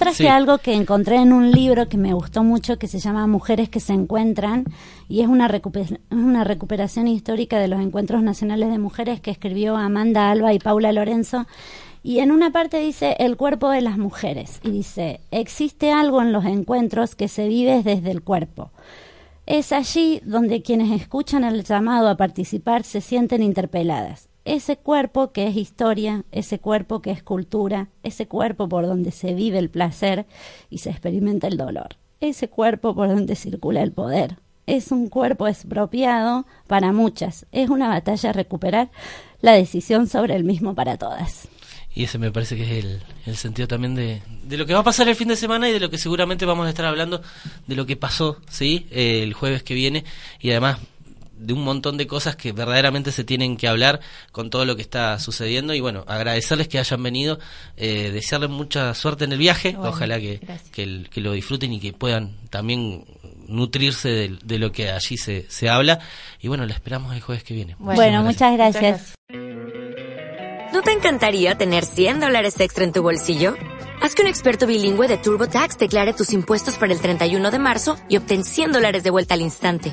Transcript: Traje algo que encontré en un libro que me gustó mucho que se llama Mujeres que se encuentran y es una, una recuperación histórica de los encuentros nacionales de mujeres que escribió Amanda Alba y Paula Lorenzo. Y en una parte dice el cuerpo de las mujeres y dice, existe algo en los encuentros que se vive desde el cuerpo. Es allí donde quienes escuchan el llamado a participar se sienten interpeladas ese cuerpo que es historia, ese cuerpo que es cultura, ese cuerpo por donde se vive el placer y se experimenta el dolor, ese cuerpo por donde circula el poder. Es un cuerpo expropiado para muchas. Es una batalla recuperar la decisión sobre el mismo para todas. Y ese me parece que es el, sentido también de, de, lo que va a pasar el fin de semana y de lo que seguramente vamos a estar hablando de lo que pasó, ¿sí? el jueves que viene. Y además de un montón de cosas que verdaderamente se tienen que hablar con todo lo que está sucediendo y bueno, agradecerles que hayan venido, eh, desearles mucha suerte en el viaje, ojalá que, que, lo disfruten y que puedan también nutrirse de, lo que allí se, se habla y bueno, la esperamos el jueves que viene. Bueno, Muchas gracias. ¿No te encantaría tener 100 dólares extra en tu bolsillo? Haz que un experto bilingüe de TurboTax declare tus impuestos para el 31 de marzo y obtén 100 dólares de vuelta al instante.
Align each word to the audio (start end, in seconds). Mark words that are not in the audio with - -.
Traje 0.00 0.30
algo 0.30 0.56
que 0.56 0.72
encontré 0.72 1.16
en 1.16 1.30
un 1.30 1.50
libro 1.50 1.90
que 1.90 1.98
me 1.98 2.14
gustó 2.14 2.42
mucho 2.42 2.78
que 2.78 2.88
se 2.88 3.00
llama 3.00 3.26
Mujeres 3.26 3.68
que 3.68 3.80
se 3.80 3.92
encuentran 3.92 4.64
y 5.10 5.20
es 5.20 5.28
una, 5.28 5.46
una 6.10 6.42
recuperación 6.42 7.06
histórica 7.06 7.58
de 7.58 7.68
los 7.68 7.82
encuentros 7.82 8.22
nacionales 8.22 8.70
de 8.70 8.78
mujeres 8.78 9.20
que 9.20 9.30
escribió 9.30 9.76
Amanda 9.76 10.30
Alba 10.30 10.54
y 10.54 10.58
Paula 10.58 10.90
Lorenzo. 10.92 11.46
Y 12.02 12.20
en 12.20 12.30
una 12.30 12.50
parte 12.50 12.80
dice 12.80 13.14
el 13.18 13.36
cuerpo 13.36 13.68
de 13.68 13.82
las 13.82 13.98
mujeres 13.98 14.60
y 14.64 14.70
dice, 14.70 15.20
existe 15.32 15.92
algo 15.92 16.22
en 16.22 16.32
los 16.32 16.46
encuentros 16.46 17.14
que 17.14 17.28
se 17.28 17.46
vive 17.46 17.82
desde 17.82 18.10
el 18.10 18.22
cuerpo. 18.22 18.70
Es 19.44 19.70
allí 19.70 20.22
donde 20.24 20.62
quienes 20.62 20.98
escuchan 20.98 21.44
el 21.44 21.62
llamado 21.62 22.08
a 22.08 22.16
participar 22.16 22.84
se 22.84 23.02
sienten 23.02 23.42
interpeladas 23.42 24.29
ese 24.50 24.76
cuerpo 24.76 25.30
que 25.30 25.46
es 25.46 25.56
historia, 25.56 26.24
ese 26.32 26.58
cuerpo 26.58 27.00
que 27.00 27.12
es 27.12 27.22
cultura, 27.22 27.88
ese 28.02 28.26
cuerpo 28.26 28.68
por 28.68 28.84
donde 28.84 29.12
se 29.12 29.32
vive 29.32 29.58
el 29.58 29.70
placer 29.70 30.26
y 30.70 30.78
se 30.78 30.90
experimenta 30.90 31.46
el 31.46 31.56
dolor, 31.56 31.96
ese 32.20 32.48
cuerpo 32.48 32.92
por 32.92 33.08
donde 33.08 33.36
circula 33.36 33.80
el 33.80 33.92
poder. 33.92 34.38
Es 34.66 34.90
un 34.90 35.08
cuerpo 35.08 35.46
expropiado 35.46 36.46
para 36.66 36.92
muchas. 36.92 37.46
Es 37.52 37.70
una 37.70 37.88
batalla 37.88 38.32
recuperar 38.32 38.90
la 39.40 39.52
decisión 39.52 40.08
sobre 40.08 40.34
el 40.34 40.42
mismo 40.42 40.74
para 40.74 40.96
todas. 40.96 41.46
Y 41.94 42.02
ese 42.02 42.18
me 42.18 42.32
parece 42.32 42.56
que 42.56 42.78
es 42.78 42.84
el, 43.26 43.36
sentido 43.36 43.68
también 43.68 43.94
de, 43.94 44.20
de, 44.44 44.56
lo 44.56 44.66
que 44.66 44.74
va 44.74 44.80
a 44.80 44.84
pasar 44.84 45.08
el 45.08 45.14
fin 45.14 45.28
de 45.28 45.36
semana 45.36 45.68
y 45.68 45.72
de 45.72 45.80
lo 45.80 45.90
que 45.90 45.98
seguramente 45.98 46.44
vamos 46.44 46.66
a 46.66 46.70
estar 46.70 46.86
hablando 46.86 47.22
de 47.68 47.76
lo 47.76 47.86
que 47.86 47.96
pasó, 47.96 48.36
¿sí? 48.48 48.88
el 48.90 49.32
jueves 49.32 49.62
que 49.62 49.74
viene. 49.74 50.04
Y 50.40 50.50
además 50.50 50.78
de 51.40 51.52
un 51.52 51.64
montón 51.64 51.96
de 51.96 52.06
cosas 52.06 52.36
que 52.36 52.52
verdaderamente 52.52 53.12
se 53.12 53.24
tienen 53.24 53.56
que 53.56 53.66
hablar 53.66 54.00
con 54.30 54.50
todo 54.50 54.64
lo 54.64 54.76
que 54.76 54.82
está 54.82 55.18
sucediendo 55.18 55.74
y 55.74 55.80
bueno, 55.80 56.04
agradecerles 56.06 56.68
que 56.68 56.78
hayan 56.78 57.02
venido, 57.02 57.38
eh, 57.76 58.10
desearles 58.12 58.50
mucha 58.50 58.94
suerte 58.94 59.24
en 59.24 59.32
el 59.32 59.38
viaje, 59.38 59.76
ojalá 59.78 60.20
que, 60.20 60.40
que, 60.72 61.20
lo 61.20 61.32
disfruten 61.32 61.72
y 61.72 61.80
que 61.80 61.92
puedan 61.92 62.36
también 62.50 63.04
nutrirse 63.46 64.30
de, 64.42 64.58
lo 64.58 64.70
que 64.70 64.90
allí 64.90 65.16
se, 65.16 65.46
se 65.48 65.68
habla 65.68 65.98
y 66.40 66.48
bueno, 66.48 66.66
la 66.66 66.74
esperamos 66.74 67.14
el 67.14 67.20
jueves 67.20 67.42
que 67.42 67.54
viene. 67.54 67.76
Bueno, 67.78 68.22
Muchas 68.22 68.52
gracias. 68.52 69.14
¿No 70.72 70.82
te 70.82 70.92
encantaría 70.92 71.56
tener 71.56 71.84
100 71.84 72.20
dólares 72.20 72.60
extra 72.60 72.84
en 72.84 72.92
tu 72.92 73.02
bolsillo? 73.02 73.56
Haz 74.02 74.14
que 74.14 74.22
un 74.22 74.28
experto 74.28 74.66
bilingüe 74.66 75.08
de 75.08 75.18
TurboTax 75.18 75.78
declare 75.78 76.12
tus 76.12 76.32
impuestos 76.32 76.76
para 76.76 76.92
el 76.92 77.00
31 77.00 77.50
de 77.50 77.58
marzo 77.58 77.96
y 78.08 78.16
obtén 78.16 78.44
100 78.44 78.72
dólares 78.72 79.02
de 79.02 79.10
vuelta 79.10 79.34
al 79.34 79.42
instante. 79.42 79.92